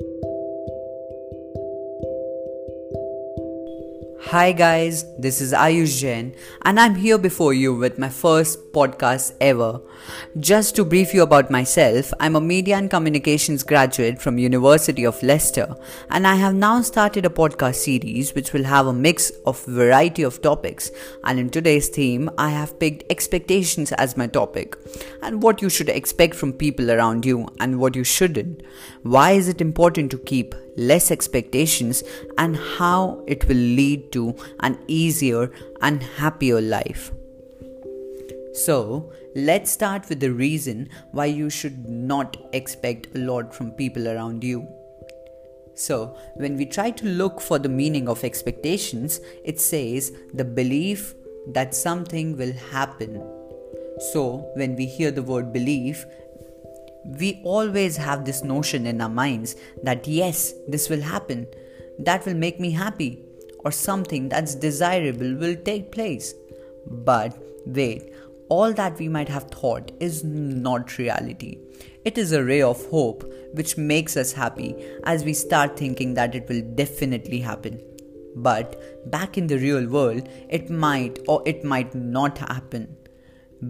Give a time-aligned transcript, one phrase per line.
[0.00, 0.33] Thank you.
[4.28, 9.34] Hi guys, this is Ayush Jain and I'm here before you with my first podcast
[9.38, 9.82] ever.
[10.40, 15.22] Just to brief you about myself, I'm a media and communications graduate from University of
[15.22, 15.76] Leicester
[16.08, 20.22] and I have now started a podcast series which will have a mix of variety
[20.22, 20.90] of topics
[21.24, 24.78] and in today's theme I have picked expectations as my topic
[25.22, 28.62] and what you should expect from people around you and what you shouldn't.
[29.02, 32.02] Why is it important to keep less expectations,
[32.38, 37.12] and how it will lead to an easier and happier life.
[38.52, 44.06] So, let's start with the reason why you should not expect a lot from people
[44.06, 44.68] around you.
[45.74, 51.14] So, when we try to look for the meaning of expectations, it says the belief
[51.48, 53.16] that something will happen.
[54.12, 56.04] So, when we hear the word belief,
[57.04, 61.46] we always have this notion in our minds that yes, this will happen,
[61.98, 63.22] that will make me happy,
[63.64, 66.34] or something that's desirable will take place.
[66.86, 68.12] But wait,
[68.48, 71.58] all that we might have thought is not reality.
[72.04, 73.24] It is a ray of hope
[73.54, 74.74] which makes us happy
[75.04, 77.80] as we start thinking that it will definitely happen.
[78.36, 82.96] But back in the real world, it might or it might not happen.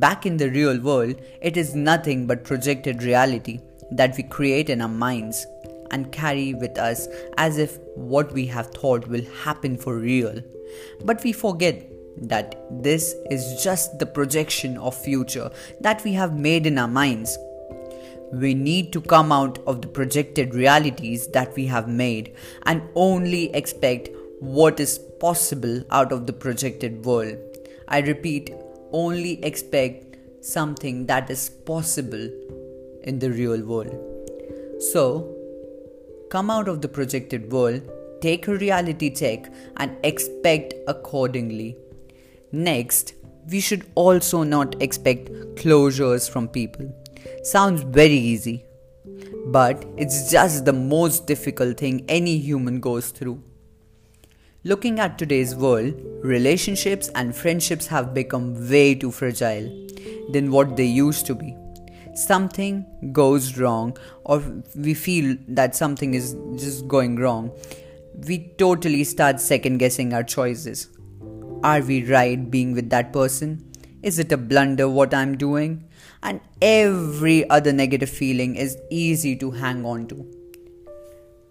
[0.00, 3.60] Back in the real world, it is nothing but projected reality
[3.92, 5.46] that we create in our minds
[5.92, 7.06] and carry with us
[7.38, 10.42] as if what we have thought will happen for real.
[11.04, 11.88] But we forget
[12.22, 15.48] that this is just the projection of future
[15.80, 17.38] that we have made in our minds.
[18.32, 22.34] We need to come out of the projected realities that we have made
[22.66, 24.08] and only expect
[24.40, 27.36] what is possible out of the projected world.
[27.86, 28.52] I repeat,
[29.02, 32.28] only expect something that is possible
[33.02, 33.94] in the real world.
[34.92, 35.02] So,
[36.30, 37.82] come out of the projected world,
[38.20, 41.76] take a reality check, and expect accordingly.
[42.52, 43.14] Next,
[43.50, 46.92] we should also not expect closures from people.
[47.42, 48.64] Sounds very easy,
[49.46, 53.42] but it's just the most difficult thing any human goes through.
[54.66, 55.92] Looking at today's world,
[56.22, 59.66] relationships and friendships have become way too fragile
[60.30, 61.54] than what they used to be.
[62.14, 63.94] Something goes wrong,
[64.24, 64.42] or
[64.74, 67.50] we feel that something is just going wrong,
[68.26, 70.88] we totally start second guessing our choices.
[71.62, 73.70] Are we right being with that person?
[74.02, 75.84] Is it a blunder what I'm doing?
[76.22, 80.26] And every other negative feeling is easy to hang on to.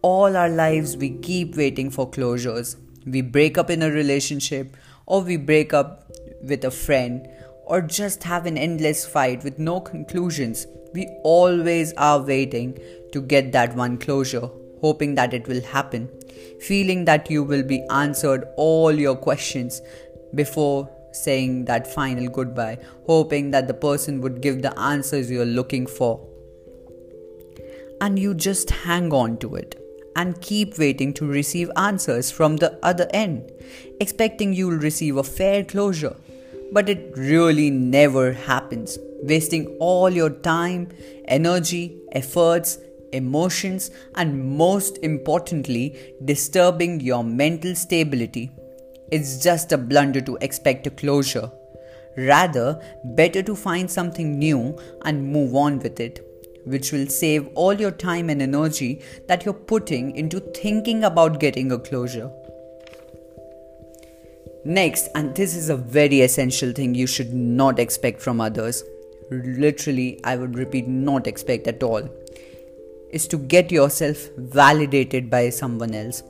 [0.02, 2.76] All our lives, we keep waiting for closures
[3.06, 4.76] we break up in a relationship,
[5.06, 7.28] or we break up with a friend,
[7.66, 10.68] or just have an endless fight with no conclusions.
[10.94, 12.78] We always are waiting
[13.12, 14.50] to get that one closure,
[14.82, 16.10] hoping that it will happen,
[16.60, 19.82] feeling that you will be answered all your questions
[20.36, 25.86] before saying that final goodbye, hoping that the person would give the answers you're looking
[25.86, 26.28] for.
[28.02, 29.83] And you just hang on to it
[30.16, 33.52] and keep waiting to receive answers from the other end,
[34.00, 36.16] expecting you'll receive a fair closure.
[36.72, 40.90] But it really never happens, wasting all your time,
[41.26, 42.80] energy, efforts,
[43.12, 48.52] emotions, and most importantly, disturbing your mental stability.
[49.12, 51.52] It's just a blunder to expect a closure.
[52.18, 56.33] Rather, better to find something new and move on with it
[56.66, 61.72] which will save all your time and energy that you're putting into thinking about getting
[61.72, 62.32] a closure.
[64.66, 68.84] Next, and this is a very essential thing you should not expect from others.
[69.30, 72.10] Literally, I would repeat, not expect at all.
[73.12, 76.24] Is to get yourself validated by someone else.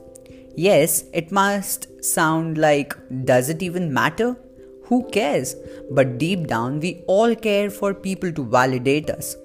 [0.56, 4.36] Yes, it must sound like, does it even matter?
[4.86, 5.54] Who cares?
[5.90, 9.36] But deep down, we all care for people to validate us.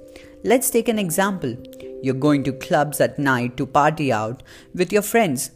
[0.42, 1.58] Let's take an example.
[2.02, 4.42] You're going to clubs at night to party out
[4.74, 5.52] with your friends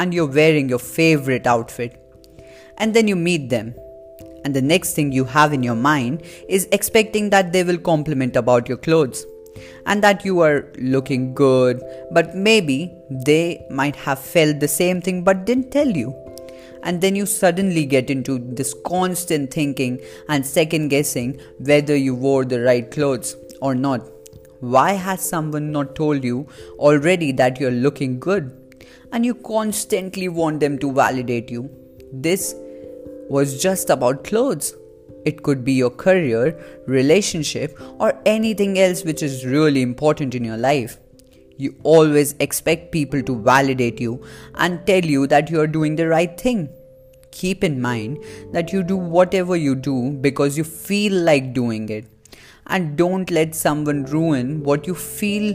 [0.00, 2.02] and you're wearing your favorite outfit.
[2.76, 3.76] And then you meet them.
[4.44, 8.34] And the next thing you have in your mind is expecting that they will compliment
[8.34, 9.24] about your clothes
[9.86, 11.80] and that you are looking good,
[12.10, 16.12] but maybe they might have felt the same thing but didn't tell you.
[16.82, 22.44] And then you suddenly get into this constant thinking and second guessing whether you wore
[22.44, 24.15] the right clothes or not.
[24.60, 26.46] Why has someone not told you
[26.78, 28.52] already that you're looking good?
[29.12, 31.70] And you constantly want them to validate you.
[32.12, 32.54] This
[33.28, 34.74] was just about clothes.
[35.24, 40.56] It could be your career, relationship, or anything else which is really important in your
[40.56, 40.98] life.
[41.58, 44.22] You always expect people to validate you
[44.54, 46.68] and tell you that you are doing the right thing.
[47.30, 48.18] Keep in mind
[48.52, 52.06] that you do whatever you do because you feel like doing it.
[52.68, 55.54] And don't let someone ruin what you feel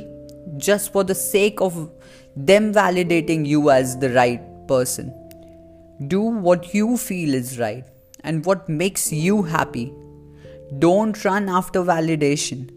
[0.57, 1.91] just for the sake of
[2.35, 5.13] them validating you as the right person.
[6.07, 7.83] Do what you feel is right
[8.23, 9.93] and what makes you happy.
[10.79, 12.69] Don't run after validation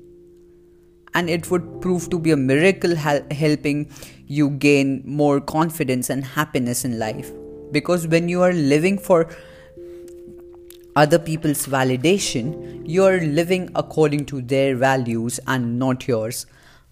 [1.15, 3.89] and it would prove to be a miracle hel- helping
[4.27, 7.31] you gain more confidence and happiness in life
[7.71, 9.29] because when you are living for
[10.97, 16.47] other people's validation you are living according to their values and not yours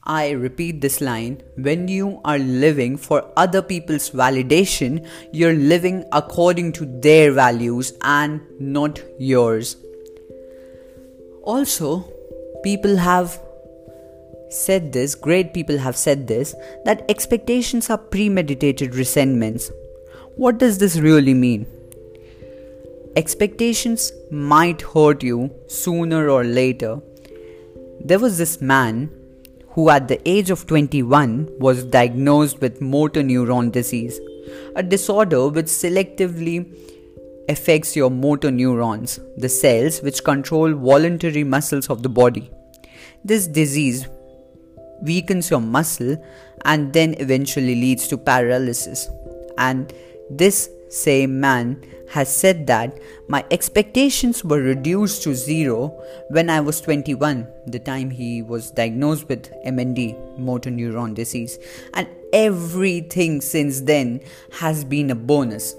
[0.04, 6.72] I repeat this line when you are living for other people's validation, you're living according
[6.72, 9.76] to their values and not yours.
[11.44, 12.12] Also,
[12.64, 13.40] people have
[14.50, 16.52] said this, great people have said this,
[16.84, 19.70] that expectations are premeditated resentments.
[20.34, 21.66] What does this really mean?
[23.14, 26.98] Expectations might hurt you sooner or later.
[28.00, 29.10] There was this man
[29.68, 34.18] who at the age of 21 was diagnosed with motor neuron disease,
[34.76, 36.66] a disorder which selectively
[37.50, 42.50] affects your motor neurons, the cells which control voluntary muscles of the body.
[43.24, 44.08] This disease
[45.02, 46.16] weakens your muscle
[46.64, 49.08] and then eventually leads to paralysis.
[49.58, 49.92] And
[50.30, 55.88] this same man has said that my expectations were reduced to zero
[56.28, 61.58] when I was 21, the time he was diagnosed with MND, motor neuron disease,
[61.94, 64.20] and everything since then
[64.58, 65.74] has been a bonus.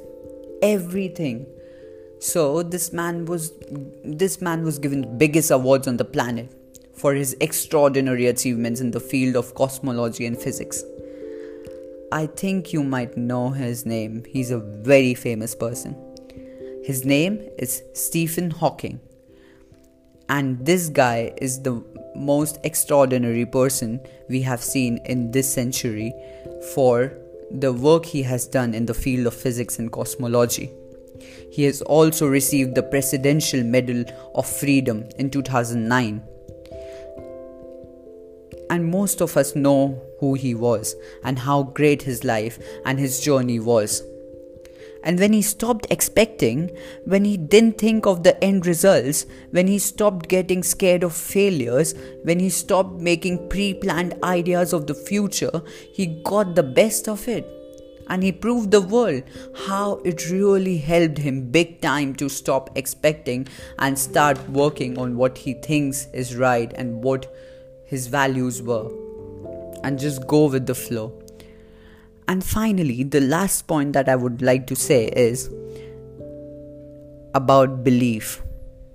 [0.63, 1.45] Everything.
[2.17, 3.53] So this man was
[4.03, 6.49] this man was given the biggest awards on the planet
[6.93, 10.83] for his extraordinary achievements in the field of cosmology and physics.
[12.13, 14.23] I think you might know his name.
[14.29, 15.95] He's a very famous person.
[16.83, 18.99] His name is Stephen Hawking.
[20.29, 21.83] And this guy is the
[22.15, 23.99] most extraordinary person
[24.29, 26.13] we have seen in this century
[26.75, 27.17] for
[27.49, 30.69] the work he has done in the field of physics and cosmology.
[31.51, 34.05] He has also received the Presidential Medal
[34.35, 36.21] of Freedom in 2009
[38.73, 43.19] and most of us know who he was and how great his life and his
[43.19, 44.01] journey was.
[45.03, 46.75] And when he stopped expecting,
[47.05, 51.93] when he didn't think of the end results, when he stopped getting scared of failures,
[52.23, 55.61] when he stopped making pre planned ideas of the future,
[55.93, 57.45] he got the best of it.
[58.07, 59.23] And he proved the world
[59.67, 63.47] how it really helped him big time to stop expecting
[63.77, 67.27] and start working on what he thinks is right and what
[67.93, 68.87] his values were
[69.83, 71.07] and just go with the flow.
[72.27, 75.49] And finally, the last point that I would like to say is
[77.35, 78.41] about belief.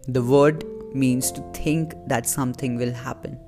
[0.06, 0.64] The word
[0.94, 3.38] means to think that something will happen,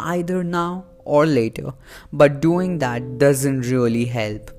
[0.00, 1.72] either now or later,
[2.12, 4.50] but doing that doesn't really help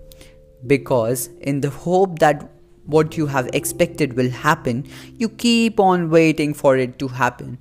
[0.67, 2.49] because, in the hope that
[2.85, 4.85] what you have expected will happen,
[5.17, 7.57] you keep on waiting for it to happen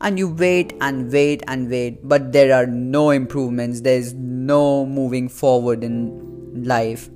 [0.00, 4.86] and you wait and wait and wait, but there are no improvements, there is no
[4.86, 7.08] moving forward in life.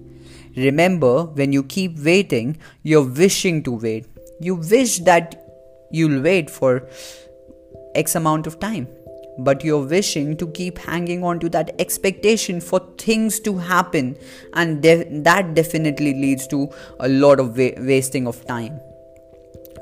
[0.56, 4.06] Remember, when you keep waiting, you're wishing to wait.
[4.40, 5.46] You wish that
[5.90, 6.88] you'll wait for
[7.94, 8.88] X amount of time,
[9.38, 14.16] but you're wishing to keep hanging on to that expectation for things to happen,
[14.54, 16.68] and de- that definitely leads to
[17.00, 18.80] a lot of wa- wasting of time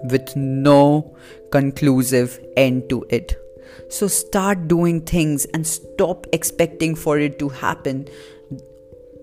[0.05, 1.17] with no
[1.51, 3.37] conclusive end to it.
[3.89, 8.09] So start doing things and stop expecting for it to happen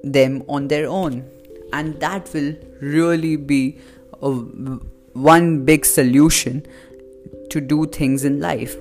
[0.03, 1.29] them on their own.
[1.73, 3.77] And that will really be
[4.21, 6.65] a, one big solution
[7.49, 8.75] to do things in life.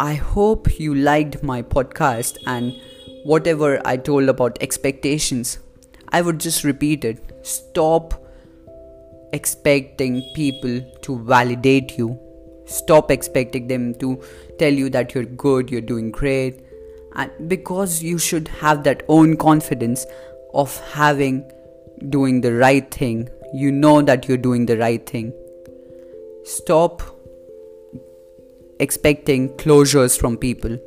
[0.00, 2.72] I hope you liked my podcast and
[3.24, 5.58] whatever I told about expectations.
[6.10, 7.18] I would just repeat it.
[7.42, 8.24] Stop
[9.32, 12.18] expecting people to validate you.
[12.66, 14.22] Stop expecting them to
[14.58, 16.64] tell you that you're good, you're doing great.
[17.14, 20.06] And because you should have that own confidence
[20.54, 21.50] of having
[22.08, 23.28] doing the right thing.
[23.54, 25.32] You know that you're doing the right thing.
[26.44, 27.02] Stop
[28.80, 30.78] expecting closures from people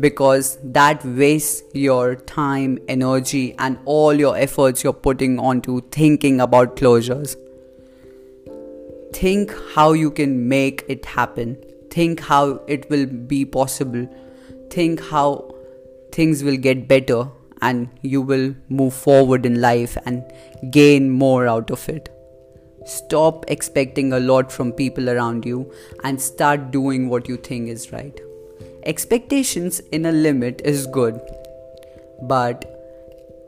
[0.00, 6.76] because that wastes your time, energy, and all your efforts you're putting onto thinking about
[6.76, 7.36] closures
[9.12, 11.56] think how you can make it happen
[11.90, 14.06] think how it will be possible
[14.70, 15.28] think how
[16.12, 17.28] things will get better
[17.62, 20.24] and you will move forward in life and
[20.70, 22.08] gain more out of it.
[22.84, 27.92] Stop expecting a lot from people around you and start doing what you think is
[27.92, 28.20] right.
[28.84, 31.20] Expectations in a limit is good,
[32.22, 32.68] but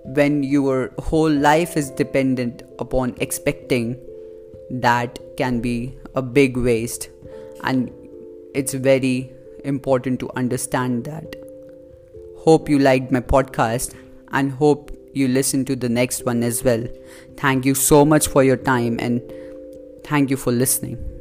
[0.05, 3.99] when your whole life is dependent upon expecting,
[4.71, 7.09] that can be a big waste,
[7.63, 7.91] and
[8.55, 9.31] it's very
[9.65, 11.37] important to understand that.
[12.39, 13.95] Hope you liked my podcast
[14.33, 16.87] and hope you listen to the next one as well.
[17.37, 19.23] Thank you so much for your time and
[20.05, 21.14] thank you for listening.